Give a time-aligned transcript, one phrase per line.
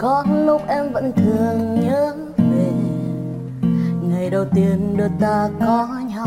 [0.00, 2.66] Có lúc em vẫn thường nhớ về
[4.02, 6.26] ngày đầu tiên đôi ta có nhau.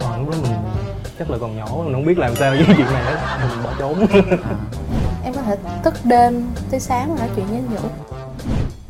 [0.00, 0.56] Còn lúc đó mình
[1.18, 3.16] chắc là còn nhỏ mình không biết làm sao với chuyện này hết.
[3.40, 4.06] Mình bỏ trốn.
[5.24, 7.88] Em có thể thức đêm tới sáng mà nói chuyện với vũ.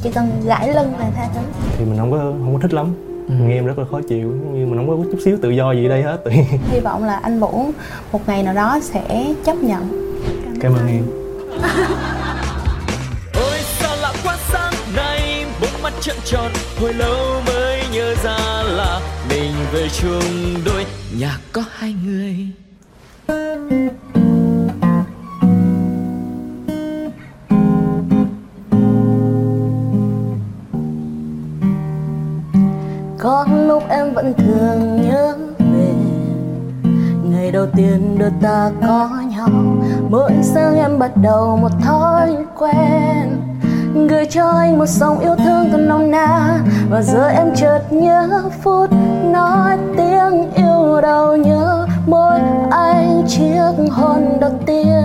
[0.03, 1.41] Chỉ cần gãi lưng là tha thứ.
[1.79, 2.95] Thì mình không có không có thích lắm.
[3.29, 5.73] Mình nghe em rất là khó chịu nhưng mình không có chút xíu tự do
[5.73, 6.19] gì ở đây hết.
[6.71, 7.71] Hy vọng là anh vũ
[8.13, 10.13] một ngày nào đó sẽ chấp nhận.
[10.61, 11.03] Cảm ơn em
[16.07, 20.23] bốn tròn, hồi lâu mới nhớ ra là mình về chung
[20.65, 20.87] đôi
[21.19, 22.37] nhà có hai người.
[33.19, 35.95] có lúc em vẫn thường nhớ về
[37.25, 39.49] ngày đầu tiên đôi ta có nhau
[40.11, 43.46] mỗi sáng em bắt đầu một thói quen
[44.09, 46.69] gửi cho anh một dòng yêu thương thật nồng nàn.
[46.91, 48.91] Và giờ em chợt nhớ phút
[49.33, 55.05] nói tiếng yêu đầu nhớ môi anh chiếc hôn đầu tiên.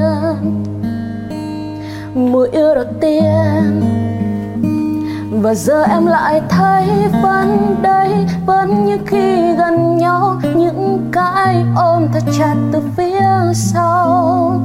[2.14, 3.82] Mùi yêu đầu tiên.
[5.32, 6.88] Và giờ em lại thấy
[7.24, 8.10] vẫn đây,
[8.46, 10.42] vẫn như khi gần nhau.
[10.56, 14.60] Những cái ôm thật chặt từ phía sau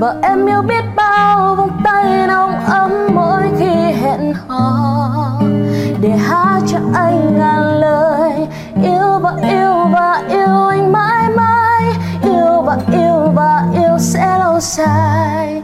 [0.00, 5.10] và em yêu biết bao vòng tay nồng ấm mỗi khi hẹn hò.
[6.00, 8.46] Để hát cho anh ngàn lời,
[8.82, 11.82] yêu và yêu và yêu anh mãi mãi.
[12.22, 15.62] Yêu và yêu và yêu sẽ lâu dài.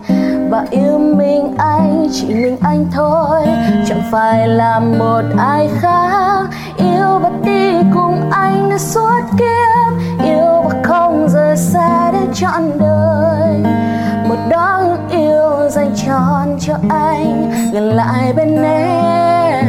[0.51, 3.43] Và yêu mình anh, chỉ mình anh thôi.
[3.89, 6.47] Chẳng phải là một ai khác.
[6.77, 10.25] Yêu và đi cùng anh đến suốt kiếp.
[10.25, 13.63] Yêu và không rời xa đến trọn đời
[14.29, 17.53] một đó yêu dành trọn cho anh.
[17.73, 19.67] Gần lại bên em.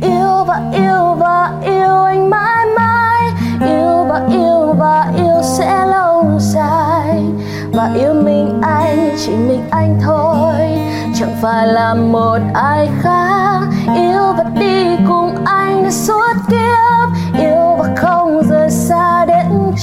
[0.00, 3.22] Yêu và yêu và yêu anh mãi mãi.
[3.68, 7.24] Yêu và yêu và yêu sẽ lâu dài.
[7.72, 10.78] Và yêu mình anh, chỉ mình anh thôi.
[11.14, 13.60] Chẳng phải là một ai khác.
[13.96, 16.91] Yêu và đi cùng anh suốt kiếp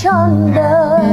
[0.03, 1.05] trọn đời.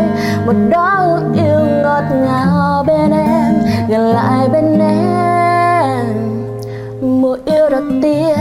[0.46, 3.54] Một đó ước yêu ngọt ngào bên em
[3.88, 6.06] gần lại bên em.
[7.00, 8.36] Mùa yêu đầu tiên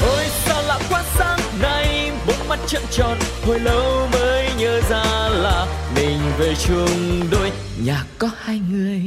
[0.00, 3.16] Ôi sao lạ quá sáng nay, bốn mắt trợn tròn,
[3.46, 5.66] hồi lâu mới nhớ ra là
[5.96, 7.47] mình về chung đôi
[7.88, 9.02] nhà có hai người.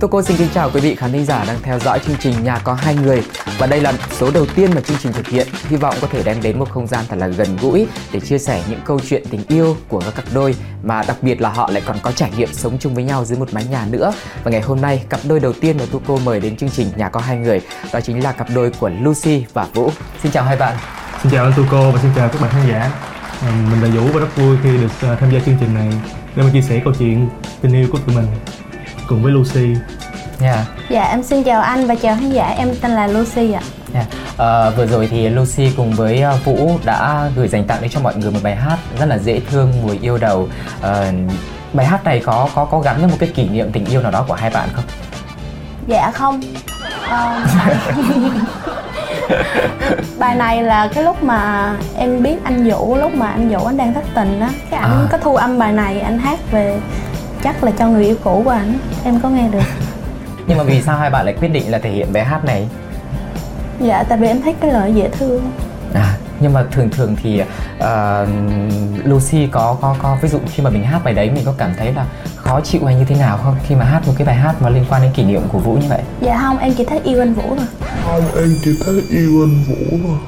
[0.00, 2.44] Tô cô xin kính chào quý vị khán thính giả đang theo dõi chương trình
[2.44, 3.22] Nhà có hai người
[3.58, 5.48] và đây là số đầu tiên mà chương trình thực hiện.
[5.68, 8.38] Hy vọng có thể đem đến một không gian thật là gần gũi để chia
[8.38, 11.70] sẻ những câu chuyện tình yêu của các cặp đôi mà đặc biệt là họ
[11.70, 14.12] lại còn có trải nghiệm sống chung với nhau dưới một mái nhà nữa.
[14.44, 16.88] Và ngày hôm nay cặp đôi đầu tiên mà Tu cô mời đến chương trình
[16.96, 17.60] Nhà có hai người
[17.92, 19.90] đó chính là cặp đôi của Lucy và Vũ.
[20.22, 20.76] Xin chào hai bạn.
[21.22, 23.88] xin chào anh tu cô và xin chào các bạn khán giả À, mình là
[24.00, 25.88] Vũ và rất vui khi được à, tham gia chương trình này
[26.36, 27.28] để mà chia sẻ câu chuyện
[27.60, 28.26] tình yêu của tụi mình
[29.08, 29.74] cùng với Lucy
[30.40, 30.58] Yeah.
[30.90, 33.60] Dạ em xin chào anh và chào khán giả em tên là Lucy ạ
[33.94, 34.06] Yeah.
[34.36, 38.00] Ờ, vừa rồi thì Lucy cùng với ờ, Vũ đã gửi dành tặng đến cho
[38.00, 40.48] mọi người một bài hát rất là dễ thương mùi yêu đầu.
[40.80, 41.12] Ờ,
[41.72, 44.10] bài hát này có có có gắn với một cái kỷ niệm tình yêu nào
[44.10, 44.84] đó của hai bạn không?
[45.86, 46.40] Dạ không
[47.08, 47.40] Ờ,
[50.18, 53.76] Bài này là cái lúc mà em biết anh Vũ lúc mà anh Vũ anh
[53.76, 55.08] đang thất tình á Cái ảnh À.
[55.12, 56.78] có thu âm bài này anh hát về
[57.44, 59.62] chắc là cho người yêu cũ của ảnh Em có nghe được
[60.46, 62.68] Nhưng mà vì sao hai bạn lại quyết định là thể hiện bài hát này?
[63.80, 65.50] Dạ tại vì em thấy cái lời dễ thương
[65.94, 67.42] À, nhưng mà thường thường thì
[67.78, 68.26] ờ,
[69.04, 71.70] Lucy có có có ví dụ khi mà mình hát bài đấy mình có cảm
[71.78, 72.04] thấy là
[72.36, 74.68] khó chịu hay như thế nào không khi mà hát một cái bài hát mà
[74.68, 76.00] liên quan đến kỷ niệm của Vũ như vậy?
[76.20, 77.66] Dạ không em chỉ thấy yêu anh Vũ thôi
[78.04, 80.18] Không, em chỉ thấy yêu anh Vũ thôi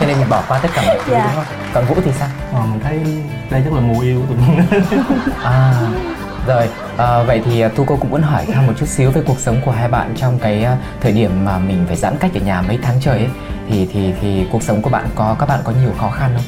[0.00, 1.24] Cho nên mình bỏ qua tất cả mọi thứ Dạ.
[1.24, 1.44] đúng không?
[1.74, 2.28] Còn Vũ thì sao?
[2.52, 2.98] Ờ, mình thấy
[3.50, 4.66] đây chắc là mùa yêu của tụi mình
[5.44, 5.72] À,
[6.46, 9.38] Rồi, à, vậy thì Thu cô cũng muốn hỏi thăm một chút xíu về cuộc
[9.38, 12.40] sống của hai bạn trong cái à, thời điểm mà mình phải giãn cách ở
[12.40, 13.28] nhà mấy tháng trời ấy
[13.68, 16.44] thì thì thì cuộc sống của bạn có các bạn có nhiều khó khăn không?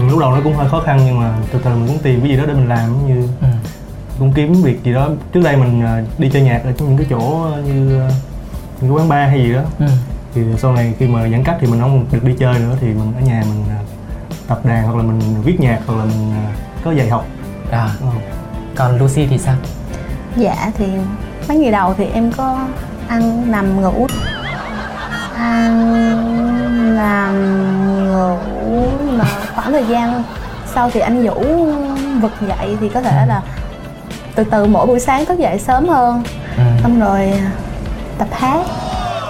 [0.00, 2.20] ừ, lúc đầu nó cũng hơi khó khăn nhưng mà từ từ mình cũng tìm
[2.20, 3.46] cái gì đó để mình làm giống như Ừ.
[4.18, 5.82] cũng kiếm việc gì đó trước đây mình
[6.18, 8.00] đi chơi nhạc ở những cái chỗ như những
[8.80, 9.86] cái quán bar hay gì đó Ừ.
[10.34, 12.86] thì sau này khi mà giãn cách thì mình không được đi chơi nữa thì
[12.86, 13.64] mình ở nhà mình
[14.48, 16.32] tập đàn hoặc là mình viết nhạc hoặc là mình
[16.84, 17.26] có dạy học
[17.70, 18.08] À, Ờ.
[18.76, 19.54] còn Lucy thì sao?
[20.36, 20.86] Dạ thì
[21.48, 22.58] mấy ngày đầu thì em có
[23.08, 24.06] ăn nằm ngủ
[25.36, 27.34] ăn nằm
[28.12, 28.36] ngủ
[29.12, 29.24] mà
[29.54, 30.22] khoảng thời gian
[30.74, 31.66] sau thì anh Vũ
[32.20, 33.42] vực dậy thì có thể là
[34.34, 36.22] từ từ mỗi buổi sáng thức dậy sớm hơn
[36.56, 36.62] Ừ.
[36.82, 37.32] xong rồi
[38.18, 38.58] tập hát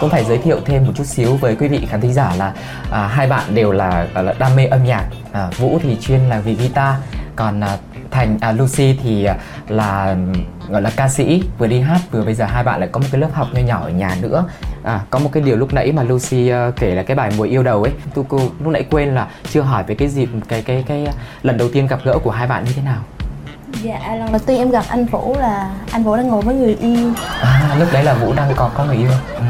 [0.01, 2.53] cũng phải giới thiệu thêm một chút xíu với quý vị khán thính giả là
[2.93, 6.41] à, hai bạn đều là, là đam mê âm nhạc à, Vũ thì chuyên là
[6.41, 6.95] vì guitar
[7.37, 7.77] còn à,
[8.13, 9.35] Thành à, Lucy thì à,
[9.69, 10.17] là
[10.69, 13.07] gọi là ca sĩ vừa đi hát vừa bây giờ hai bạn lại có một
[13.13, 14.45] cái lớp học nho nhỏ ở nhà nữa.
[14.85, 17.45] À, có một cái điều lúc nãy mà Lucy à, kể là cái bài mùa
[17.45, 20.63] yêu đầu ấy tôi cô lúc nãy quên là chưa hỏi về cái dịp cái
[20.63, 21.07] cái cái
[21.43, 23.03] lần đầu tiên gặp gỡ của hai bạn như thế nào.
[23.83, 26.77] Dạ lần đầu tiên em gặp anh Vũ là anh Vũ đang ngồi với người
[26.81, 27.13] yêu.
[27.41, 29.11] À, lúc đấy là Vũ đang có có người yêu.
[29.35, 29.43] Ừ.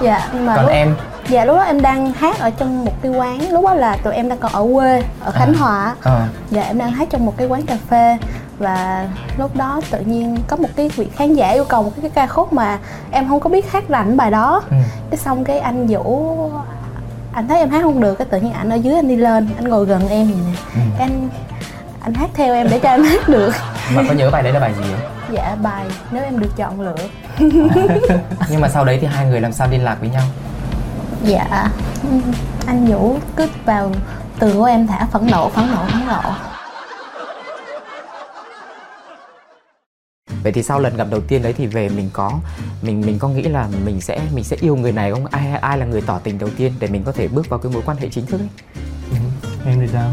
[0.00, 0.94] dạ mà còn lúc, em
[1.28, 4.14] dạ lúc đó em đang hát ở trong một cái quán lúc đó là tụi
[4.14, 5.58] em đang còn ở quê ở Khánh À.
[5.58, 5.94] Hòa.
[6.02, 8.18] ờ, Dạ em đang hát trong một cái quán cà phê
[8.58, 12.02] và lúc đó tự nhiên có một cái vị khán giả yêu cầu một cái,
[12.02, 12.78] cái ca khúc mà
[13.10, 14.62] em không có biết hát rành bài đó.
[14.70, 14.76] Ừ.
[15.10, 16.32] cái xong cái anh Vũ
[17.32, 19.48] anh thấy em hát không được cái tự nhiên anh ở dưới anh đi lên
[19.56, 20.58] anh ngồi gần em vậy nè.
[20.74, 20.80] Ừ.
[20.98, 21.28] anh
[22.00, 23.54] anh hát theo em để cho em hát được.
[23.94, 25.10] Mà có nhớ bài đấy là bài gì không?
[25.34, 26.94] Dạ bài nếu em được chọn lựa.
[28.48, 30.22] Nhưng mà sau đấy thì hai người làm sao liên lạc với nhau
[31.26, 31.70] dạ.
[32.66, 33.92] Anh Vũ cứ vào
[34.38, 36.20] tường của em thả phẫn nộ phẫn nộ phẫn nộ.
[40.42, 42.32] Vậy thì sau lần gặp đầu tiên đấy thì về mình có
[42.82, 45.26] mình mình có nghĩ là mình sẽ mình sẽ yêu người này không?
[45.26, 47.72] Ai ai là người tỏ tình đầu tiên để mình có thể bước vào cái
[47.72, 48.48] mối quan hệ chính thức ấy?
[49.10, 49.16] Ừ.
[49.66, 50.10] em thì sao?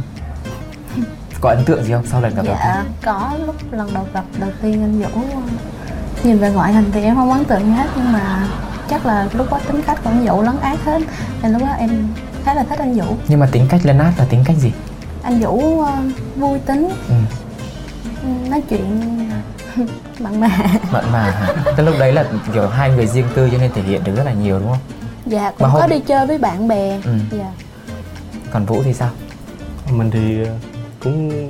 [1.42, 2.92] Có ấn tượng gì không sau lần gặp đầu dạ tiên?
[3.06, 5.22] có lúc lần đầu gặp đầu tiên anh Vũ.
[6.24, 8.48] Nhìn về ngoại hình thì em không ấn tượng gì hết nhưng mà
[8.92, 11.02] chắc là lúc đó tính cách của anh Vũ lấn át hết.
[11.44, 12.08] Nên lúc đó em
[12.46, 13.16] khá là thích anh Vũ.
[13.28, 14.72] Nhưng mà tính cách lên át là tính cách gì?
[15.24, 15.92] Anh Vũ ờ,
[16.36, 16.90] vui tính.
[17.10, 17.14] Ừ.
[18.50, 19.00] nói chuyện
[20.20, 20.50] mặn mà.
[20.92, 21.54] Mặn mà hả?
[21.78, 24.24] cái lúc đấy là kiểu hai người riêng tư cho nên thể hiện được rất
[24.26, 24.78] là nhiều đúng không?
[25.26, 27.00] Dạ Mà cũng hôm- có đi chơi với bạn bè.
[27.06, 27.12] Ừ.
[27.32, 27.52] dạ.
[28.52, 29.10] Còn vũ thì sao?
[29.92, 30.52] Mình thì ờ,
[31.04, 31.50] cũng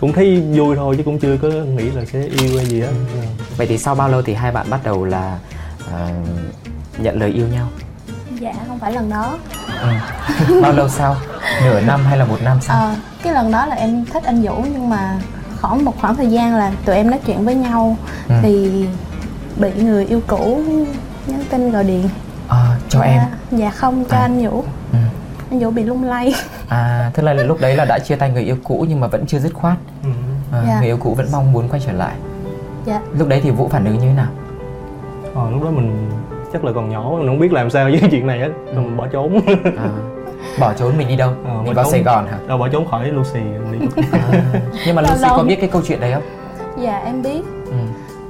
[0.00, 2.88] cũng thấy vui thôi chứ cũng chưa có nghĩ là sẽ yêu hay gì hết.
[3.56, 5.38] Vậy thì sau bao lâu thì hai bạn bắt đầu là
[5.92, 6.08] ờ,
[6.98, 7.66] nhận lời yêu nhau
[8.40, 9.38] dạ không phải lần đó
[9.80, 9.88] ừ.
[10.62, 11.16] bao lâu sau
[11.64, 14.42] nửa năm hay là một năm sau Ờ, cái lần đó là em thích anh
[14.42, 15.20] Vũ nhưng mà
[15.60, 17.96] khoảng một khoảng thời gian là tụi em nói chuyện với nhau
[18.28, 18.34] Ừ.
[18.42, 18.86] thì
[19.56, 20.60] bị người yêu cũ
[21.26, 22.08] nhắn tin gọi điện
[22.48, 24.20] Ờ, cho dạ, em dạ không cho À.
[24.20, 24.98] anh Vũ ừ.
[25.50, 26.34] anh Vũ bị lung lay
[26.68, 29.26] À, tức là lúc đấy là đã chia tay người yêu cũ nhưng mà vẫn
[29.26, 29.76] chưa dứt khoát.
[30.02, 30.08] Ừ.
[30.52, 30.76] À, Dạ.
[30.78, 32.14] Người yêu cũ vẫn mong muốn quay trở lại.
[32.86, 34.26] dạ Lúc đấy thì Vũ phản ứng như thế nào?
[35.34, 36.10] Ờ, lúc đó mình
[36.52, 38.96] chắc là còn nhỏ mình không biết làm sao với chuyện này hết rồi mình
[38.96, 39.40] bỏ trốn
[39.76, 39.88] À,
[40.60, 41.30] bỏ trốn mình đi đâu?
[41.44, 42.38] Ờ, mình vào không- Sài Gòn hả?
[42.48, 43.40] đâu bỏ trốn khỏi Lucy
[43.70, 44.42] mình đi À,
[44.86, 45.36] nhưng mà Lucy lâu.
[45.36, 46.22] có biết cái câu chuyện đấy không?
[46.78, 47.72] dạ em biết Ừ.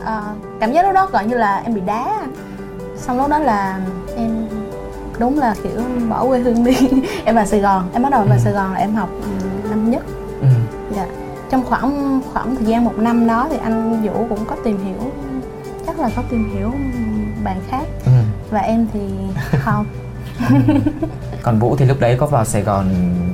[0.04, 0.22] Ờ,
[0.60, 2.22] cảm giác lúc đó gọi như là em bị đá
[2.96, 3.78] xong lúc đó là
[4.16, 4.46] em
[5.18, 6.76] đúng là kiểu bỏ quê hương đi
[7.24, 8.40] em vào Sài Gòn em bắt đầu vào Ừ.
[8.40, 9.28] Sài Gòn là em học ừ,
[9.70, 10.02] năm nhất
[10.40, 10.46] Ừ.
[10.96, 11.06] Dạ.
[11.50, 15.10] Trong khoảng khoảng thời gian một năm đó thì anh Vũ cũng có tìm hiểu
[15.86, 16.72] chắc là có tìm hiểu
[17.44, 18.10] bạn khác Ừ.
[18.50, 19.00] và em thì
[19.58, 19.86] không.
[21.42, 22.86] Còn Vũ thì lúc đấy có vào Sài Gòn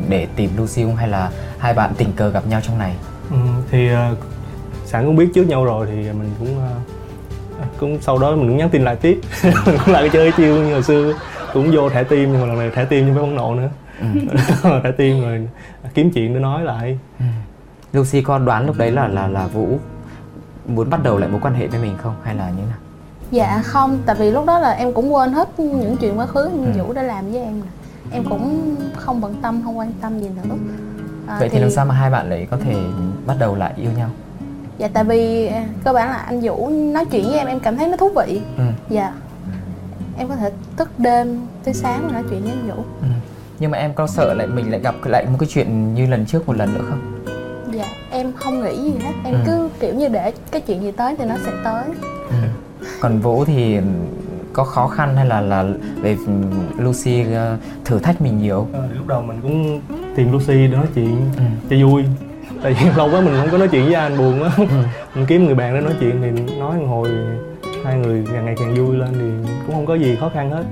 [0.09, 2.95] để tìm Lucy không hay là hai bạn tình cờ gặp nhau trong này?
[3.31, 3.37] ừ,
[3.71, 4.17] thì ờ,
[4.85, 6.71] sẵn cũng biết trước nhau rồi thì mình cũng ờ,
[7.81, 9.55] cũng sau đó mình cũng nhắn tin lại tiếp mình
[9.85, 11.13] cũng lại chơi chiêu như hồi xưa
[11.53, 13.69] cũng vô thẻ tim nhưng mà lần này thẻ tim không phải bóng nộ nữa
[14.01, 14.07] Ừ.
[14.85, 15.49] thẻ tim rồi
[15.95, 17.25] kiếm chuyện để nói lại Ừ.
[17.93, 19.79] Lucy có đoán lúc đấy là là là Vũ
[20.75, 22.79] muốn bắt đầu lại mối quan hệ với mình không hay là như nào?
[23.31, 26.45] Dạ không, tại vì lúc đó là em cũng quên hết những chuyện quá khứ
[26.45, 26.83] anh Ừ.
[26.83, 27.63] Vũ đã làm với em.
[28.13, 30.55] Em cũng không bận tâm, không quan tâm gì nữa.
[31.27, 32.75] À, Vậy thì làm sao mà hai bạn lại có thể
[33.27, 34.09] bắt đầu lại yêu nhau?
[34.79, 37.77] Dạ tại vì à, cơ bản là anh Vũ nói chuyện với em em cảm
[37.77, 38.41] thấy nó thú vị.
[38.57, 38.65] Ừ.
[38.89, 39.13] Dạ.
[40.19, 42.83] Em có thể thức đêm tới sáng mà nói chuyện với anh Vũ.
[43.01, 43.07] Ừ.
[43.59, 46.27] Nhưng mà em có sợ lại mình lại gặp lại một cái chuyện như lần
[46.27, 47.20] trước một lần nữa không?
[48.11, 49.13] Em không nghĩ gì hết.
[49.25, 49.41] Em Ừ.
[49.47, 51.85] cứ kiểu như để cái chuyện gì tới thì nó sẽ tới.
[52.29, 52.35] Ừ.
[53.01, 53.77] Còn Vũ thì
[54.53, 55.65] có khó khăn hay là là
[56.03, 56.17] về
[56.79, 58.67] Lucy ờ, thử thách mình nhiều?
[58.73, 59.81] Ờ, lúc đầu mình cũng
[60.17, 61.43] tìm Lucy để nói chuyện Ừ.
[61.71, 62.05] cho vui
[62.63, 64.51] tại vì lâu quá mình không có nói chuyện với anh buồn quá
[65.15, 67.09] mình kiếm người bạn để nói chuyện thì nói một hồi
[67.85, 70.65] hai người ngày ngày càng vui lên thì cũng không có gì khó khăn hết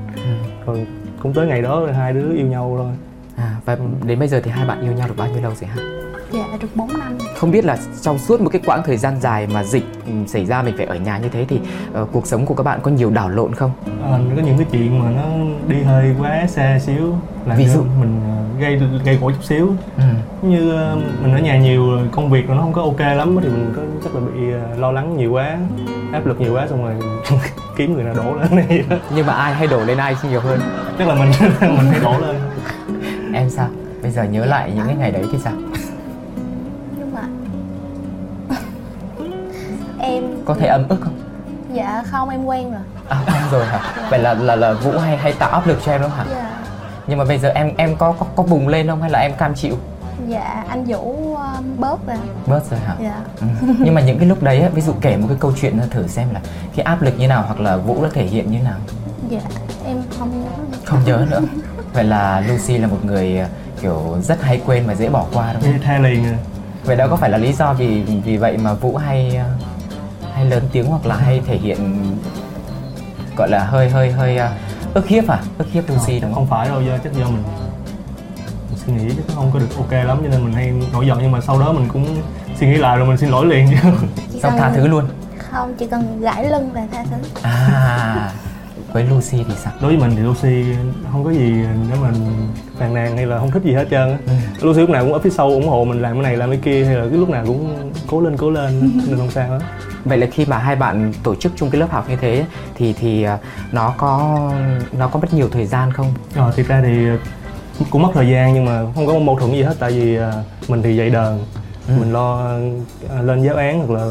[0.66, 0.86] rồi
[1.22, 2.92] cũng tới ngày đó rồi hai đứa yêu nhau thôi
[3.36, 3.76] À, và
[4.06, 5.82] đến bây giờ thì hai bạn yêu nhau được bao nhiêu lâu rồi hả?
[6.32, 9.46] Dạ được 4 năm Không biết là trong suốt một cái quãng thời gian dài
[9.54, 11.60] mà dịch ừ, xảy ra mình phải ở nhà như thế thì
[11.92, 13.70] ờ, cuộc sống của các bạn có nhiều đảo lộn không?
[14.04, 15.22] à, có những cái chuyện mà nó
[15.68, 17.14] đi hơi quá xa xíu
[17.46, 17.80] làm Ví dụ?
[18.00, 20.02] mình ờ, gây gây gổ chút xíu Ừ.
[20.42, 23.48] Như ờ, mình ở nhà nhiều rồi công việc nó không có ok lắm thì
[23.48, 25.58] mình có chắc là bị ờ, lo lắng nhiều quá
[26.12, 26.94] áp lực nhiều quá xong rồi
[27.76, 28.96] kiếm người nào đổ lên này đó.
[29.14, 30.60] Nhưng mà ai hay đổ lên ai nhiều hơn?
[30.98, 31.30] chắc là mình
[31.60, 32.36] mình hay đổ lên
[33.34, 33.68] Em sao?
[34.02, 35.52] Bây giờ nhớ lại những cái ngày đấy thì sao?
[40.48, 41.18] Có thể ấm ức không?
[41.72, 43.80] dạ không em quen rồi À quen rồi hả?
[44.10, 46.34] Vậy là là là Vũ hay hay tạo áp lực cho em đúng không hả?
[46.34, 46.50] dạ
[47.06, 49.32] Nhưng mà bây giờ em em có có có bùng lên không hay là em
[49.38, 49.74] cam chịu?
[50.28, 52.94] dạ anh vũ um, bớt ra Bớt rồi hả?
[53.02, 53.46] dạ Ừ.
[53.78, 56.06] Nhưng mà những cái lúc đấy á, ví dụ kể một cái câu chuyện thử
[56.06, 56.40] xem là
[56.76, 58.76] cái áp lực như nào hoặc là Vũ đã thể hiện như nào.
[59.28, 59.40] dạ
[59.86, 60.50] em không nhớ
[60.84, 61.40] Không nhớ nữa.
[61.92, 63.46] Vậy là Lucy là một người ờ,
[63.80, 65.72] kiểu rất hay quên và dễ bỏ qua đúng không?
[65.72, 66.36] Thế tha liền rồi
[66.84, 69.44] Vậy đó có phải là lý do vì vì vậy mà Vũ hay ờ,
[70.38, 71.78] hay lớn tiếng hoặc là hay thể hiện
[73.36, 74.50] gọi là hơi hơi hơi ờ,
[74.94, 75.38] ức hiếp à?
[75.58, 76.34] Ức hiếp Lucy đúng không?
[76.34, 77.42] không phải đâu do chắc do mình
[78.70, 81.18] mình suy nghĩ chắc không có được ok lắm cho nên mình hay nổi giận
[81.22, 82.06] nhưng mà sau đó mình cũng
[82.60, 83.88] suy nghĩ lại rồi mình xin lỗi liền chứ
[84.32, 85.04] Chỉ Xong cần- tha thứ luôn.
[85.50, 88.32] không chỉ cần gãi lưng là tha thứ À
[88.92, 89.72] với Lucy thì sao?
[89.80, 90.76] đối với mình thì Lucy
[91.12, 91.52] không có gì
[91.90, 92.14] để mình
[92.78, 94.18] phàn nàn hay là không thích gì hết trơn á.
[94.60, 96.60] Lucy lúc nào cũng ở phía sau ủng hộ mình làm cái này làm cái
[96.62, 99.58] kia hay là cái lúc nào cũng cố lên cố lên nên không sao hết.
[100.04, 102.92] Vậy là khi mà hai bạn tổ chức chung cái lớp học như thế thì
[102.92, 103.38] thì ờ,
[103.72, 104.38] nó có
[104.98, 106.14] nó có mất nhiều thời gian không?
[106.34, 107.06] Ờ, thiệt ra thì
[107.90, 110.32] cũng mất thời gian nhưng mà không có mâu thuẫn gì hết tại vì à,
[110.68, 111.38] mình thì dạy đờn.
[112.00, 112.38] Mình lo
[113.10, 114.10] à, lên giáo án hoặc là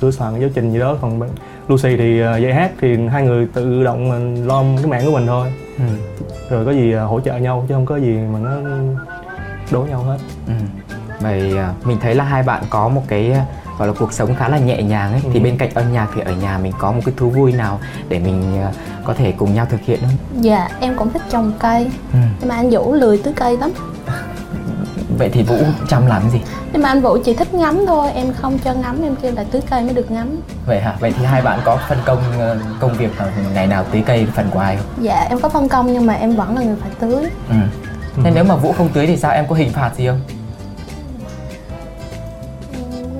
[0.00, 1.20] sửa soạn giáo trình gì đó còn
[1.68, 5.12] Lucy thì à, dạy hát thì hai người tự động mình lo cái mạng của
[5.12, 5.84] mình thôi Ừ.
[6.50, 8.50] rồi có gì à, hỗ trợ nhau chứ không có gì mà nó
[9.70, 10.52] đố nhau hết Ừ.
[11.20, 13.32] Vậy à, mình thấy là hai bạn có một cái
[13.78, 15.44] gọi là cuộc sống khá là nhẹ nhàng ấy thì Ừ.
[15.44, 18.18] bên cạnh âm nhạc thì ở nhà mình có một cái thú vui nào để
[18.18, 18.42] mình
[19.04, 20.42] có thể cùng nhau thực hiện không?
[20.44, 22.18] dạ em cũng thích trồng cây Ừ.
[22.40, 23.70] nhưng mà anh vũ lười tưới cây lắm
[25.18, 25.56] Vậy thì Vũ
[25.88, 26.40] chăm làm cái gì?
[26.72, 29.44] nhưng mà anh vũ chỉ thích ngắm thôi em không cho ngắm em kêu là
[29.50, 30.96] tưới cây mới được ngắm Vậy hả?
[31.00, 33.10] Vậy thì hai bạn có phân công ờ, công việc
[33.54, 35.04] ngày nào tưới cây phần của ai không?
[35.04, 37.54] dạ em có phân công nhưng mà em vẫn là người phải tưới Ừ.
[38.24, 39.32] Thế nếu mà Vũ không tưới thì sao?
[39.32, 40.20] Em có hình phạt gì không?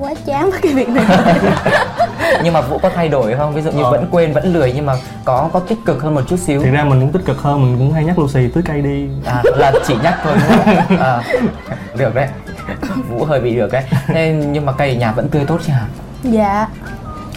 [0.07, 1.05] Quá chán với cái việc này
[2.43, 3.53] nhưng mà Vũ có thay đổi không?
[3.53, 3.91] Ví dụ như Ờ.
[3.91, 4.93] vẫn quên, vẫn lười nhưng mà
[5.25, 6.61] có có tích cực hơn một chút xíu.
[6.63, 9.07] thiệt ra mình cũng tích cực hơn mình cũng hay nhắc Lucy tưới cây đi
[9.25, 10.97] À, là chỉ nhắc thôi đúng không?
[10.99, 11.21] À,
[11.97, 12.27] được đấy.
[13.09, 13.83] Vũ hơi bị được đấy.
[14.07, 15.85] Thế nhưng mà cây ở nhà vẫn tươi tốt chứ hả?
[16.23, 16.67] dạ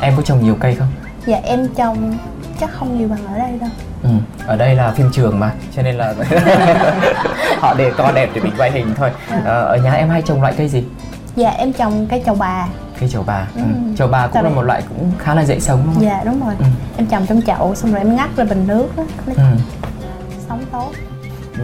[0.00, 0.88] Em có trồng nhiều cây không?
[1.26, 2.18] dạ em trồng
[2.60, 3.70] chắc không nhiều bằng ở đây đâu
[4.02, 4.08] Ừ,
[4.46, 6.14] ở đây là phim trường mà cho nên là
[7.60, 9.10] họ để to đẹp để mình quay hình thôi
[9.44, 10.84] ờ, ở nhà em hay trồng loại cây gì
[11.36, 12.68] dạ em trồng cây trầu bà.
[13.00, 13.46] Cây trầu bà.
[13.54, 13.60] Ừ.
[13.62, 13.66] Ừ.
[13.96, 16.04] trầu bà cũng Tại là vì- một loại cũng khá là dễ sống đúng không?
[16.04, 16.54] Dạ đúng rồi.
[16.58, 16.64] Ừ.
[16.96, 19.42] em trồng trong chậu xong rồi em ngắt ra bình nước đó nó ừ.
[20.48, 20.90] sống tốt.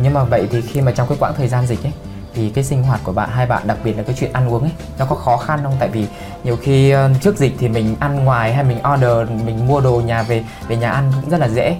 [0.02, 1.92] Nhưng mà vậy thì khi mà trong cái quãng thời gian dịch ấy
[2.34, 4.62] thì cái sinh hoạt của bạn hai bạn đặc biệt là cái chuyện ăn uống
[4.62, 5.74] ấy nó có khó khăn không?
[5.78, 6.06] Tại vì
[6.44, 10.00] nhiều khi ờ, trước dịch thì mình ăn ngoài hay mình order mình mua đồ
[10.06, 11.76] nhà về về nhà ăn cũng rất là dễ.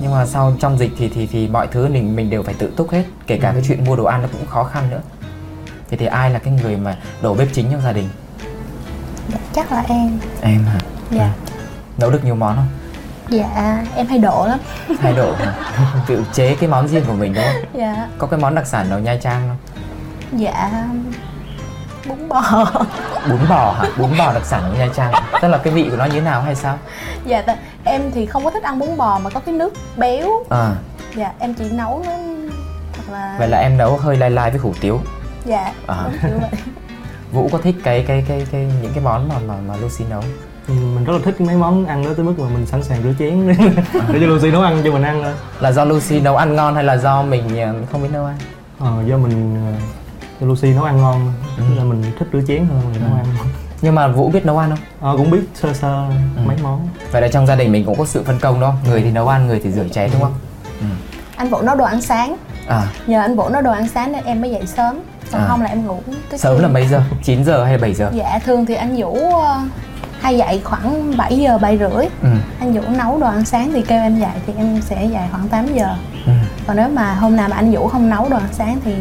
[0.00, 2.72] Nhưng mà sau trong dịch thì thì thì mọi thứ mình mình đều phải tự
[2.76, 5.00] túc hết kể cả cái chuyện mua đồ ăn nó cũng khó khăn nữa
[5.90, 8.08] thì thì ai là cái người mà đầu bếp chính trong gia đình?
[9.28, 10.18] Dạ, chắc là em.
[10.42, 10.78] Em hả?
[11.10, 11.30] Dạ.
[11.98, 12.68] Nấu được nhiều món không?
[13.28, 14.58] Dạ em hay độ lắm.
[15.00, 15.54] Hai độ hả?
[16.06, 17.80] Tự chế cái món riêng của mình đúng không?
[17.80, 18.08] Dạ.
[18.18, 19.56] Có cái món đặc sản nào nha trang không?
[20.40, 20.84] Dạ
[22.08, 22.42] bún bò.
[23.28, 23.84] Bún bò hả?
[23.98, 25.12] Bún bò đặc sản của nha trang.
[25.42, 26.78] Tức là cái vị của nó như thế nào hay sao?
[27.24, 30.28] Dạ ta- em thì không có thích ăn bún bò mà có cái nước béo.
[30.50, 30.72] À.
[31.16, 32.12] Dạ em chỉ nấu nó
[32.96, 35.00] thật là vậy là em nấu hơi lai lai với hủ tiếu
[35.44, 35.72] dạ.
[35.86, 36.04] À.
[36.06, 36.50] đúng kiểu vậy
[37.32, 40.22] vũ có thích cái cái cái cái những cái món mà mà mà lucy nấu
[40.68, 43.02] Ừ, mình rất là thích mấy món ăn đó tới mức mà mình sẵn sàng
[43.02, 43.48] rửa chén.
[44.12, 45.32] Để cho Lucy nấu ăn cho mình ăn thôi.
[45.60, 48.36] Là do lucy nấu ăn ngon hay là do mình ờ, không biết nấu ăn?
[48.78, 49.80] Ờ, do mình ờ,
[50.40, 51.62] cho Lucy nấu ăn ngon Ừ.
[51.68, 53.24] Nên là mình thích rửa chén hơn là nấu ăn.
[53.82, 54.78] Nhưng mà vũ biết nấu ăn không?
[55.00, 56.06] Ờ, cũng biết sơ sơ
[56.36, 56.42] Ừ.
[56.46, 56.88] mấy món.
[57.12, 58.78] Vậy là trong gia đình mình cũng có sự phân công đúng không?
[58.90, 60.34] Người thì nấu ăn người thì rửa chén đúng không?
[61.36, 62.36] Anh vũ nấu đồ ăn sáng
[62.70, 65.00] à nhờ anh vũ nấu đồ ăn sáng nên em mới dậy sớm
[65.32, 65.46] còn À.
[65.48, 66.00] không là em ngủ
[66.30, 66.62] tới sớm khuya.
[66.62, 69.58] là mấy giờ 9 giờ hay là 7 giờ dạ thường thì anh vũ ờ,
[70.20, 72.28] hay dậy khoảng 7 giờ 7 rưỡi ừ.
[72.60, 75.48] anh vũ nấu đồ ăn sáng thì kêu em dậy thì em sẽ dậy khoảng
[75.48, 75.88] 8 giờ
[76.26, 76.32] Ừ.
[76.66, 78.94] còn nếu mà hôm nào mà anh vũ không nấu đồ ăn sáng thì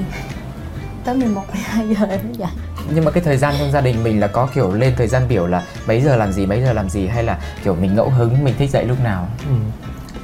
[1.05, 2.49] tới 11 12 giờ em mới dậy
[2.93, 5.27] nhưng mà cái thời gian trong gia đình mình là có kiểu lên thời gian
[5.27, 8.09] biểu là mấy giờ làm gì mấy giờ làm gì hay là kiểu mình ngẫu
[8.09, 9.55] hứng mình thích dậy lúc nào ừ.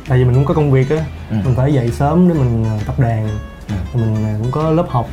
[0.08, 0.98] Tại vì mình cũng có công việc á
[1.30, 1.36] Ừ.
[1.46, 3.28] mình phải dậy sớm để mình ờ, tập đàn
[3.70, 4.00] Ừ.
[4.00, 5.10] Mình ờ, cũng có lớp học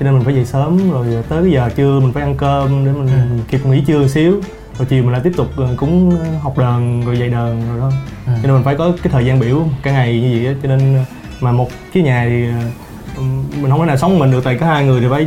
[0.00, 2.84] cho nên mình phải dậy sớm rồi tới cái giờ trưa mình phải ăn cơm
[2.86, 3.42] để mình Ừ.
[3.50, 4.32] kịp nghỉ trưa xíu
[4.78, 7.90] rồi chiều mình lại tiếp tục ờ, cũng học đờn rồi dạy đờn rồi thôi
[8.26, 8.32] Ừ.
[8.42, 10.68] cho nên mình phải có cái thời gian biểu cả ngày như vậy á cho
[10.68, 11.04] nên ờ,
[11.40, 13.22] mà một cái nhà thì ờ,
[13.62, 15.26] mình không thể nào sống mình được tại có hai người thì phải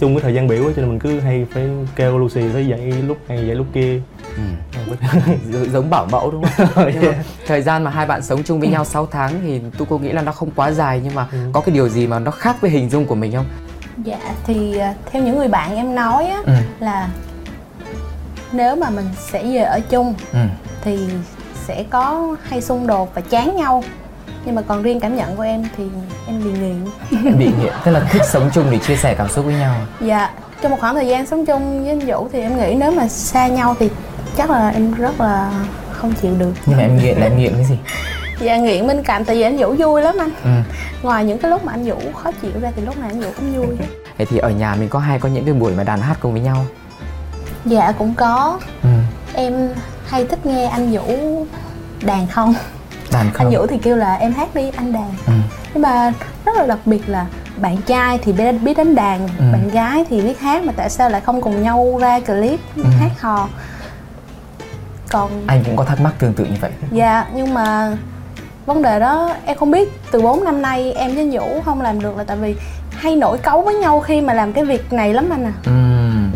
[0.00, 2.66] chung cái thời gian biểu á cho nên mình cứ hay phải kêu Lucy phải
[2.66, 4.00] dậy lúc này dậy lúc kia
[4.36, 4.42] ừ.
[5.72, 6.68] Giống bảo mẫu đúng không?
[6.94, 7.12] Nhưng mà
[7.46, 10.12] thời gian mà hai bạn sống chung với nhau 6 tháng thì tôi cô nghĩ
[10.12, 11.38] là nó không quá dài nhưng mà Ừ.
[11.52, 13.46] có cái điều gì mà nó khác với hình dung của mình không?
[14.04, 16.52] Dạ thì à, theo những người bạn em nói á Ừ.
[16.80, 17.08] là
[18.52, 20.38] nếu mà mình sẽ về ở chung Ừ.
[20.82, 20.98] thì
[21.66, 23.84] sẽ có hay xung đột và chán nhau
[24.44, 25.84] nhưng mà còn riêng cảm nhận của em thì
[26.26, 26.84] em bị nghiện
[27.38, 29.74] Bị nghiện, tức là thích sống chung để chia sẻ cảm xúc với nhau.
[30.00, 30.30] dạ
[30.62, 33.08] trong một khoảng thời gian sống chung với anh Vũ thì em nghĩ nếu mà
[33.08, 33.90] xa nhau thì
[34.36, 35.50] chắc là em rất là
[35.92, 37.78] không chịu được Nhưng mà em nghiện là em nghiện cái gì?
[38.40, 40.50] dạ nghiện bên cạnh tại vì anh Vũ vui lắm anh Ừ.
[41.02, 43.28] ngoài những cái lúc mà anh Vũ khó chịu ra thì lúc nào anh Vũ
[43.36, 43.86] cũng vui hết
[44.18, 46.32] Thế thì ở nhà mình có hay có những cái buổi mà đàn hát cùng
[46.32, 46.64] với nhau.
[47.64, 48.88] dạ cũng có Ừ.
[49.34, 49.68] em
[50.06, 51.46] hay thích nghe anh Vũ
[52.02, 52.54] đàn không
[53.12, 53.46] Đàn không?
[53.46, 55.32] anh Vũ thì kêu là em hát đi anh đàn Ừ.
[55.74, 56.12] nhưng mà
[56.44, 57.26] rất là đặc biệt là
[57.56, 59.44] bạn trai thì biết, biết đánh đàn Ừ.
[59.52, 62.82] bạn gái thì biết hát mà tại sao lại không cùng nhau ra clip Ừ.
[63.00, 63.48] hát hò
[65.10, 66.70] còn Anh cũng có thắc mắc tương tự như vậy.
[66.90, 67.96] dạ nhưng mà
[68.66, 72.00] vấn đề đó em không biết từ 4 năm nay em với Vũ không làm
[72.00, 72.56] được là tại vì
[72.90, 75.72] hay nổi cấu với nhau khi mà làm cái việc này lắm anh à Ừ.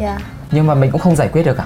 [0.03, 0.19] dạ
[0.51, 1.65] Nhưng mà mình cũng không giải quyết được à?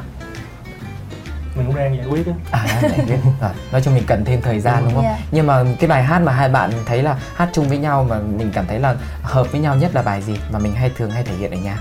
[1.57, 3.17] mình cũng đang giải quyết á À, đã giải quyết.
[3.41, 5.03] Rồi, nói chung mình cần thêm thời gian đúng không?
[5.05, 5.19] Dạ.
[5.31, 8.19] Nhưng mà cái bài hát mà hai bạn thấy là hát chung với nhau mà
[8.19, 11.11] mình cảm thấy là hợp với nhau nhất là bài gì mà mình hay thường
[11.11, 11.79] hay thể hiện ở nhà?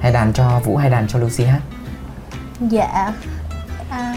[0.00, 1.60] Hay đàn cho Vũ hay đàn cho Lucy hát?
[2.60, 3.12] dạ
[3.96, 4.16] à,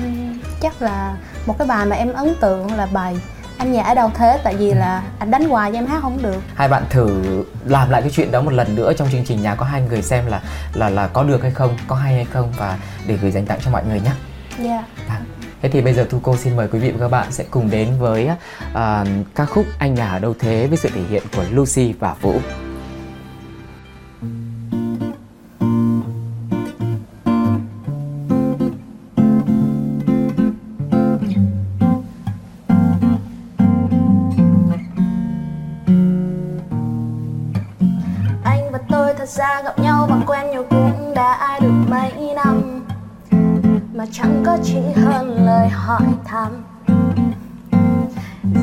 [0.62, 3.18] chắc là một cái bài mà em ấn tượng là bài
[3.58, 6.22] anh nhà ở đâu thế tại vì là anh đánh hoài cho em hát không
[6.22, 7.24] được Hai bạn thử
[7.66, 10.02] làm lại cái chuyện đó một lần nữa trong chương trình nhà có hai người
[10.02, 10.42] xem là
[10.74, 13.60] là là có được hay không, có hay hay không và để gửi dành tặng
[13.66, 14.12] cho mọi người nhé.
[14.60, 15.24] dạ Vâng.
[15.62, 17.70] Thế thì bây giờ Thu Cô xin mời quý vị và các bạn sẽ cùng
[17.70, 18.30] đến với
[18.74, 22.16] à, ca khúc Anh nhà ở đâu thế với sự thể hiện của Lucy và
[22.22, 22.36] Vũ.
[39.40, 42.86] Ra gặp nhau bằng quen nhau cũng đã được mấy năm.
[43.94, 46.64] Mà chẳng có chỉ hơn lời hỏi thăm.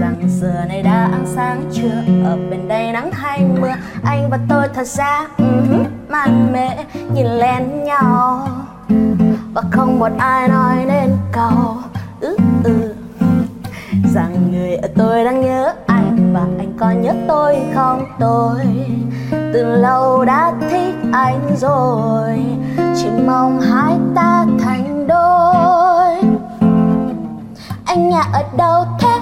[0.00, 2.02] Rằng giờ này đã ăn sáng chưa?
[2.24, 3.74] Ở bên đây nắng hay mưa?
[4.04, 6.68] Anh và tôi thật ra uh, man mê
[7.14, 8.48] nhìn lén nhau.
[9.54, 11.76] Và không một ai nói nên câu
[12.20, 12.94] ừ, ừ.
[14.14, 18.04] Rằng người ở tôi đang nhớ anh và anh có nhớ tôi không?
[18.18, 18.60] Tôi
[19.52, 22.44] từ lâu đã thích anh rồi,
[22.96, 26.14] chỉ mong hai ta thành đôi.
[27.84, 29.18] Anh nhà ở đâu thế?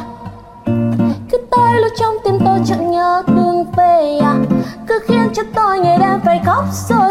[1.31, 4.35] Cứ tới lúc trong tim tôi chẳng nhớ đường về à
[4.89, 7.04] cứ khiến cho tôi ngày đêm phải khóc rồi.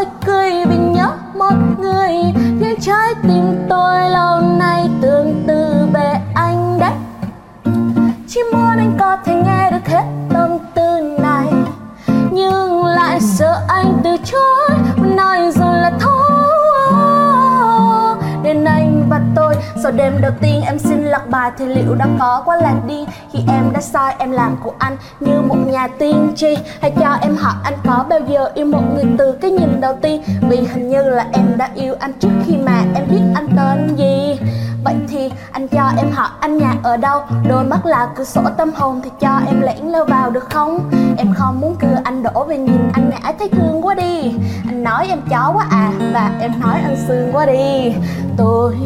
[21.58, 23.06] Thì liệu đã có quá là đi?
[23.32, 26.56] Khi em đã sai, em làm của anh như một nhà tiên tri.
[26.80, 29.96] Hãy cho em hỏi anh có bao giờ yêu một người từ cái nhìn đầu
[30.02, 30.22] tiên?
[30.40, 33.96] Vì hình như là em đã yêu anh trước khi mà em biết anh tên
[33.96, 34.38] gì.
[34.84, 37.20] Vậy thì anh cho em hỏi anh nhà ở đâu?
[37.48, 40.90] Đôi mắt là cửa sổ tâm hồn thì cho em lẻn leo vào được không?
[41.16, 44.34] Em không muốn cưa anh đổ về nhìn anh ngã thấy thương quá đi.
[44.66, 47.92] Anh nói em chó quá à và em nói anh xương quá đi.
[48.36, 48.76] Tôi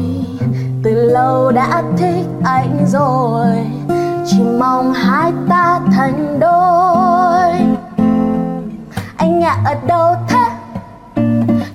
[0.82, 3.56] từ lâu đã thích anh rồi
[4.26, 7.52] Chỉ mong hai ta thành đôi.
[9.16, 10.50] Anh nhà ở đâu thế?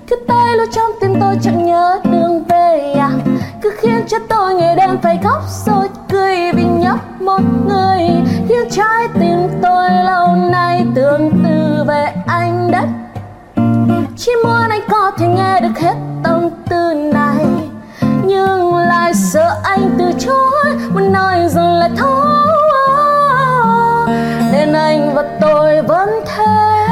[0.07, 3.11] Cứ tay luôn trong tim tôi chẳng nhớ đường về à
[3.63, 8.09] cứ khiến cho tôi ngày đêm phải khóc rồi cười vì nhớ một người.
[8.49, 12.87] Khiến trái tim tôi lâu nay tương tư về anh đất,
[14.17, 17.45] chỉ muốn anh có thể nghe được hết tâm tư này.
[18.25, 18.72] Nhưng
[19.13, 22.47] lại sợ anh từ chối, muốn nói rằng lại thôi.
[24.51, 26.87] Nên anh và tôi vẫn thế,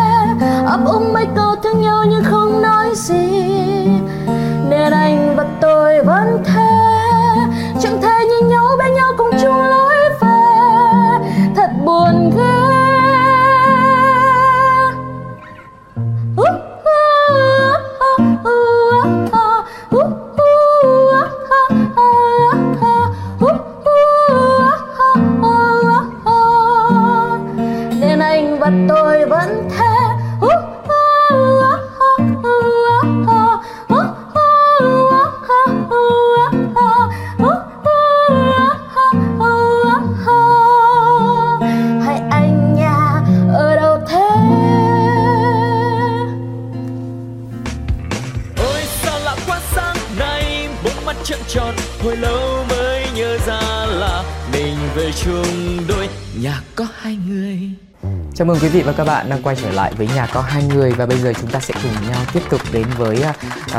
[0.66, 3.61] ấp úng mấy câu thương nhau nhưng không nói gì.
[58.52, 60.92] Mừng quý vị và các bạn đang quay trở lại với nhà có hai người.
[60.92, 63.24] Và bây giờ chúng ta sẽ cùng nhau tiếp tục đến với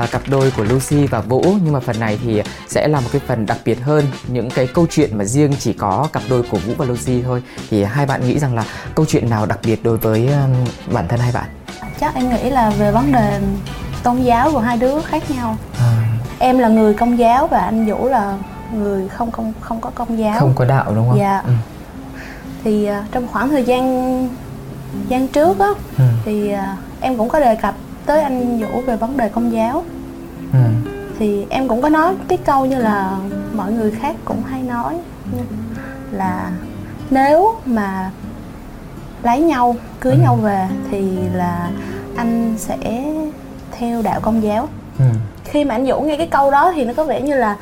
[0.03, 1.45] uh, cặp đôi của Lucy và Vũ.
[1.65, 4.67] Nhưng mà phần này thì sẽ là một cái phần đặc biệt hơn những cái
[4.67, 7.43] câu chuyện mà riêng chỉ có cặp đôi của Vũ và Lucy thôi.
[7.71, 11.09] Thì hai bạn nghĩ rằng là câu chuyện nào đặc biệt đối với uh, bản
[11.09, 11.49] thân hai bạn?
[12.01, 13.41] Chắc em nghĩ là về vấn đề
[14.03, 15.57] tôn giáo của hai đứa khác nhau.
[15.79, 16.09] À.
[16.39, 18.39] em là người công giáo và anh vũ là
[18.75, 20.41] người không không không có công giáo.
[20.41, 21.19] Không có đạo đúng không?
[21.19, 21.43] Dạ.
[21.47, 21.53] Ừ.
[22.65, 24.29] thì uh, trong khoảng thời gian
[25.09, 26.05] gian trước á ừ.
[26.25, 26.59] thì uh,
[27.01, 27.75] em cũng có đề cập
[28.07, 29.85] tới anh vũ về vấn đề công giáo
[30.53, 30.59] ừ.
[31.19, 33.19] thì em cũng có nói cái câu như là
[33.55, 34.99] mọi người khác cũng hay nói
[36.13, 36.51] là
[37.11, 38.11] nếu mà
[39.23, 40.19] lấy nhau cưới ừ.
[40.23, 41.71] nhau về thì là
[42.17, 43.05] anh sẽ
[43.73, 45.05] theo đạo công giáo ừ.
[45.45, 47.57] khi mà anh vũ nghe cái câu đó thì nó có vẻ như là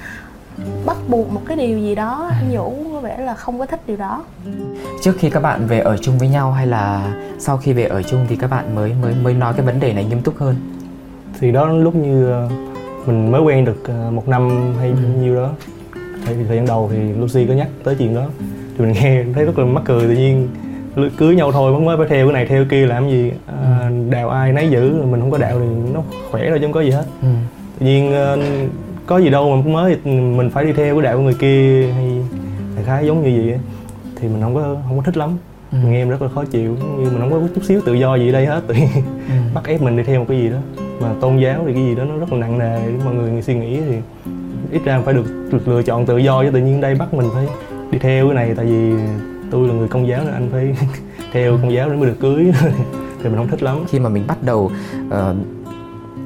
[0.86, 3.80] bắt buộc một cái điều gì đó anh vũ có vẻ là không có thích
[3.86, 4.24] điều đó.
[5.02, 8.02] Trước khi các bạn về ở chung với nhau hay là sau khi về ở
[8.02, 10.56] chung thì các bạn mới mới mới nói cái vấn đề này nghiêm túc hơn?
[11.40, 12.48] Thì đó lúc như ờ,
[13.06, 14.96] mình mới quen được ờ, một năm hay ừ.
[15.20, 15.50] nhiêu đó.
[16.26, 18.26] Thì thời gian đầu thì Lucy có nhắc tới chuyện đó.
[18.78, 20.48] Thì mình nghe thấy rất là mắc cười tự nhiên
[21.16, 23.32] cưới nhau thôi mới phải theo cái này theo kia làm gì?
[23.46, 26.72] À, đào ai nấy giữ mình không có đạo thì nó khỏe rồi chứ không
[26.72, 27.04] có gì hết.
[27.22, 27.28] Ừ.
[27.78, 28.12] tự nhiên
[29.10, 32.22] có gì đâu mà mới mình phải đi theo cái đạo của người kia hay
[32.76, 33.58] đại khái giống như vậy
[34.16, 35.38] thì mình không có không có thích lắm.
[35.72, 35.78] Ừ.
[35.82, 38.28] mình nghe rất là khó chịu như mình không có chút xíu tự do gì
[38.28, 38.88] ở đây hết tự nhiên
[39.28, 39.34] ừ.
[39.54, 40.56] bắt ép mình đi theo một cái gì đó.
[41.00, 43.54] Mà tôn giáo thì cái gì đó nó rất là nặng nề mọi người suy
[43.54, 43.96] nghĩ thì
[44.70, 47.28] ít ra phải được, được lựa chọn tự do chứ tự nhiên đây bắt mình
[47.34, 47.46] phải
[47.90, 48.54] đi theo cái này.
[48.56, 48.92] Tại vì
[49.50, 50.76] tôi là người công giáo nên anh phải
[51.32, 52.44] theo công giáo để mới được cưới.
[53.22, 53.78] Thì mình không thích lắm.
[53.88, 54.70] Khi mà mình bắt đầu
[55.06, 55.36] uh,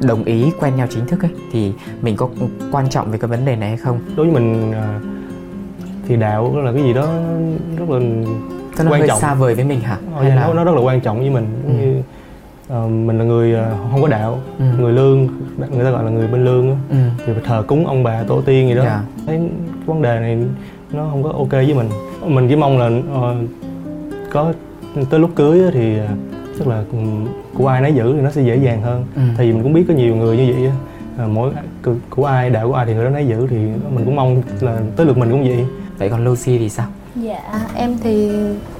[0.02, 2.28] đồng ý quen nhau chính thức ấy thì mình có
[2.72, 5.02] quan trọng về cái vấn đề này hay không đối với mình uh,
[6.09, 7.09] thì đạo là cái gì đó
[7.76, 7.98] rất là
[8.85, 10.46] nó quan trọng xa vời với mình hả ờ, hay là...
[10.46, 11.72] nó, nó rất là quan trọng với mình ừ.
[11.72, 12.02] như
[12.85, 14.64] uh, mình là người uh, không có đạo ừ.
[14.78, 16.96] người lương người ta gọi là người bên lương ừ.
[17.26, 18.94] thì phải thờ cúng ông bà tổ tiên gì đó yeah.
[19.16, 19.22] Dạ.
[19.26, 19.40] thấy
[19.87, 20.38] vấn đề này
[20.92, 21.88] nó không có ok với mình
[22.26, 23.37] mình chỉ mong là uh,
[24.33, 24.52] có
[25.11, 26.99] tới lúc cưới thì uh, chắc là ừ,
[27.55, 29.23] của ai nấy giữ thì nó sẽ dễ dàng hơn ừ.
[29.37, 30.73] tại vì mình cũng biết có nhiều người như vậy
[31.19, 31.53] à, mỗi
[32.11, 33.57] của ai đạo của ai thì người đó nấy giữ thì
[33.90, 35.67] mình cũng mong là tới lượt mình cũng vậy
[35.99, 38.31] vậy còn Lucy thì sao dạ em thì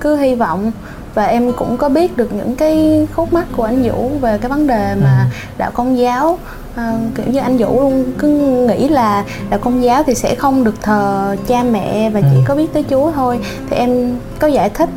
[0.01, 0.73] cứ hy vọng
[1.15, 4.49] và em cũng có biết được những cái khúc mắc của anh Vũ về cái
[4.49, 5.37] vấn đề mà ừ.
[5.59, 6.39] đạo công giáo
[6.75, 8.29] à, kiểu như anh Vũ luôn cứ
[8.69, 12.27] nghĩ là đạo công giáo thì sẽ không được thờ cha mẹ và ừ.
[12.31, 13.39] chỉ có biết tới Chúa thôi
[13.71, 14.89] thì em có giải thích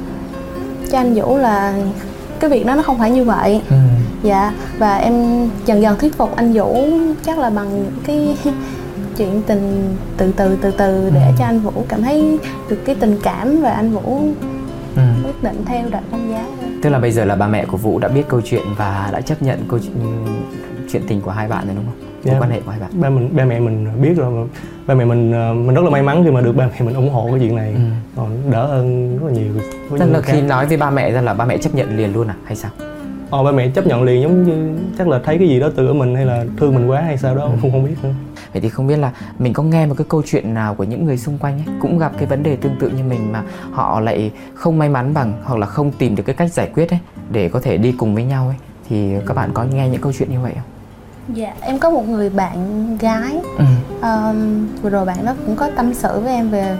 [0.92, 1.74] cho anh Vũ là
[2.40, 3.76] cái việc đó nó không phải như vậy ừ.
[4.24, 5.14] dạ và em
[5.66, 6.88] dần dần thuyết phục anh Vũ
[7.26, 8.38] chắc là bằng cái
[9.18, 11.34] chuyện tình từ từ từ từ để ừ.
[11.40, 14.22] cho anh Vũ cảm thấy được cái tình cảm và anh Vũ
[14.96, 15.02] ừ.
[15.24, 18.00] quyết định theo đạo công giáo tức là bây giờ là ba mẹ của Vũ
[18.00, 20.26] đã biết câu chuyện và đã chấp nhận câu chuyện,
[20.92, 22.00] chuyện tình của hai bạn rồi đúng không?
[22.24, 22.42] Mối yeah.
[22.42, 22.92] quan hệ của hai bạn.
[23.02, 24.48] Ba mình ba mẹ mình biết rồi
[24.88, 26.96] ba mẹ mình ờ, mình rất là may mắn khi mà được ba mẹ mình
[26.96, 27.80] ủng hộ cái chuyện này ừ.
[28.16, 29.54] còn đỡ hơn rất là nhiều
[30.00, 32.28] tức là khi nói với ba mẹ ra là ba mẹ chấp nhận liền luôn
[32.28, 32.72] à hay sao
[33.30, 35.88] ờ ba mẹ chấp nhận liền giống như chắc là thấy cái gì đó từ
[35.88, 37.52] ở mình hay là thương mình quá hay sao đó ừ.
[37.62, 38.14] không không biết nữa
[38.54, 41.06] vậy thì không biết là mình có nghe một cái câu chuyện nào của những
[41.06, 44.00] người xung quanh ấy cũng gặp cái vấn đề tương tự như mình mà họ
[44.00, 47.00] lại không may mắn bằng hoặc là không tìm được cái cách giải quyết ấy
[47.32, 48.58] để có thể đi cùng với nhau ấy
[48.90, 50.77] thì các bạn có nghe những câu chuyện như vậy không
[51.34, 53.66] Dạ, em có một người bạn gái ừ.
[54.02, 56.78] um, Vừa rồi bạn đó cũng có tâm sự với em về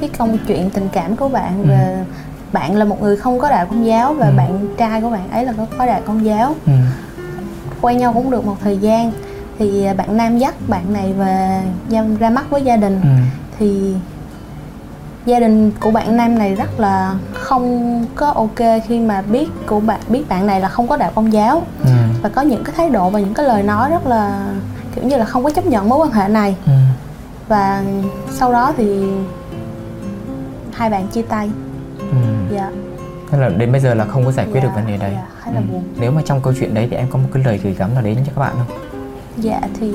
[0.00, 1.68] cái câu chuyện tình cảm của bạn ừ.
[1.68, 2.04] Về
[2.52, 4.32] bạn là một người không có đạo công giáo Và ừ.
[4.36, 6.72] bạn trai của bạn ấy là có, có đạo công giáo ừ.
[7.80, 9.12] Quen nhau cũng được một thời gian
[9.58, 11.62] Thì bạn nam dắt bạn này về
[12.20, 13.08] ra mắt với gia đình ừ.
[13.58, 13.94] Thì
[15.26, 19.80] gia đình của bạn nam này rất là không có ok khi mà biết của
[19.80, 21.90] bạn biết bạn này là không có đạo công giáo ừ.
[22.22, 24.52] và có những cái thái độ và những cái lời nói rất là
[24.94, 26.72] kiểu như là không có chấp nhận mối quan hệ này ừ.
[27.48, 27.82] và
[28.30, 29.10] sau đó thì
[30.72, 31.50] hai bạn chia tay
[31.98, 32.16] ừ.
[32.50, 32.70] dạ
[33.30, 35.12] Thế là đến bây giờ là không có giải quyết dạ, được vấn đề đấy
[35.14, 35.64] dạ, khá là ừ.
[35.72, 35.84] buồn.
[36.00, 38.02] Nếu mà trong câu chuyện đấy thì em có một cái lời gửi gắm nào
[38.02, 38.78] đến cho các bạn không?
[39.36, 39.92] Dạ thì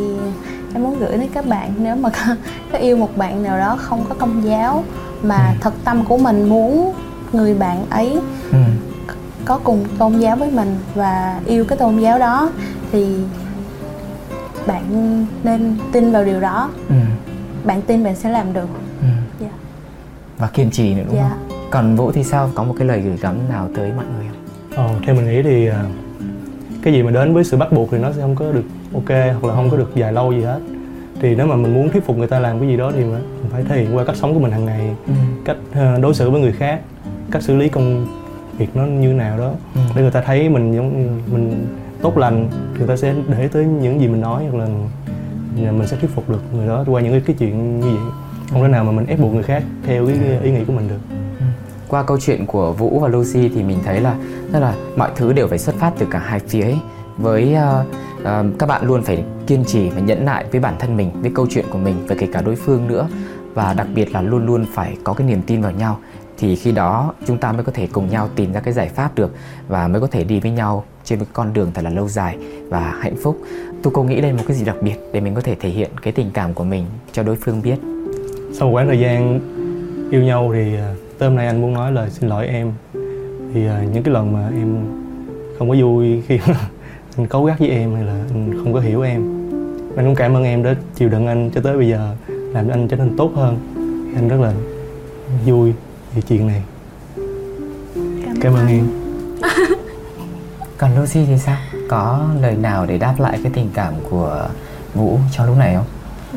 [0.74, 2.36] em muốn gửi đến các bạn nếu mà có,
[2.72, 4.84] có yêu một bạn nào đó không có công giáo
[5.28, 5.58] mà ừ.
[5.62, 6.94] thật tâm của mình muốn
[7.34, 8.20] người bạn ấy
[8.52, 8.58] ừ.
[9.46, 12.52] có cùng tôn giáo với mình và yêu cái tôn giáo đó
[12.92, 13.16] thì
[14.68, 16.96] bạn nên tin vào điều đó ừ.
[17.64, 18.70] bạn tin bạn sẽ làm được
[19.02, 19.08] ừ.
[19.08, 19.24] yeah.
[19.40, 19.58] Dạ.
[20.38, 21.32] và kiên trì nữa đúng yeah.
[21.32, 21.38] Dạ.
[21.50, 24.26] không còn vũ thì sao có một cái lời gửi gắm nào tới mọi người
[24.28, 25.84] không Ồ, theo mình nghĩ thì à,
[26.82, 29.10] cái gì mà đến với sự bắt buộc thì nó sẽ không có được ok
[29.10, 30.60] hoặc là không có được dài lâu gì hết
[31.22, 33.24] thì nếu mà mình muốn thuyết phục người ta làm cái gì đó thì mình
[33.52, 35.14] phải thể hiện qua cách sống của mình hàng ngày ừ.
[35.46, 36.80] cách ờ, đối xử với người khác
[37.32, 38.08] cách xử lý công
[38.58, 39.82] việc nó như nào đó Ừ.
[39.96, 41.68] để người ta thấy mình giống mình
[42.02, 44.68] tốt lành người ta sẽ để tới những gì mình nói hoặc là
[45.72, 48.14] mình sẽ thuyết phục được người đó qua những cái, cái chuyện như vậy
[48.52, 50.88] không thể nào mà mình ép buộc người khác theo cái ý nghĩ của mình
[50.88, 51.16] được
[51.88, 54.16] qua câu chuyện của Vũ và Lucy thì mình thấy là
[54.54, 56.78] tức là mọi thứ đều phải xuất phát từ cả hai phía ấy.
[57.18, 57.86] với ờ,
[58.26, 61.32] Ờ, các bạn luôn phải kiên trì và nhẫn nại với bản thân mình, với
[61.36, 63.08] câu chuyện của mình, và kể cả đối phương nữa.
[63.54, 66.00] Và đặc biệt là luôn luôn phải có cái niềm tin vào nhau.
[66.38, 69.16] Thì khi đó chúng ta mới có thể cùng nhau tìm ra cái giải pháp
[69.16, 69.36] được
[69.68, 72.38] và mới có thể đi với nhau trên một con đường thật là lâu dài
[72.70, 73.42] và hạnh phúc.
[73.84, 75.70] Tôi cô nghĩ đây là một cái gì đặc biệt để mình có thể thể
[75.70, 77.78] hiện cái tình cảm của mình cho đối phương biết.
[78.54, 79.40] Sau một quãng thời gian
[80.12, 82.74] yêu nhau thì à, tới hôm nay anh muốn nói lời xin lỗi em.
[83.54, 84.78] Thì à, những cái lần mà em
[85.58, 86.40] không có vui khi
[87.18, 89.22] anh cấu gắt với em hay là anh không có hiểu em
[89.98, 92.74] anh cũng cảm ơn em đã chịu đựng anh cho tới bây giờ làm cho
[92.74, 93.58] anh trở nên tốt hơn
[94.16, 94.54] anh rất là
[95.46, 95.74] vui
[96.16, 96.64] vì chuyện này
[98.42, 98.88] cảm ơn em
[100.78, 101.58] Còn Lucy thì sao?
[101.90, 104.48] Có lời nào để đáp lại cái tình cảm của
[104.94, 105.86] Vũ cho lúc này không?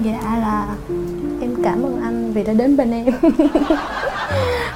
[0.04, 0.66] Dạ là
[1.40, 3.04] em cảm ơn anh vì đã đến bên em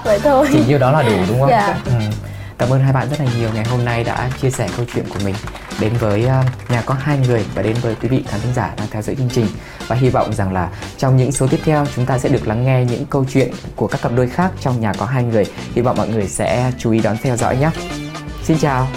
[0.05, 1.51] Vậy thôi Chỉ nhiêu đó là đủ đúng không?
[1.51, 1.81] Dạ.
[1.85, 1.93] Ừ.
[2.59, 5.05] Cảm ơn hai bạn rất là nhiều ngày hôm nay đã chia sẻ câu chuyện
[5.09, 5.35] của mình
[5.81, 8.75] đến với à, nhà có hai người và đến với quý vị khán thính giả
[8.77, 9.47] đang theo dõi chương trình.
[9.89, 12.65] Và hy vọng rằng là trong những số tiếp theo, chúng ta sẽ được lắng
[12.65, 15.45] nghe những câu chuyện của các cặp đôi khác trong nhà có hai người.
[15.75, 17.71] Hy vọng mọi người sẽ chú ý đón theo dõi nhé.
[18.45, 18.89] Xin chào.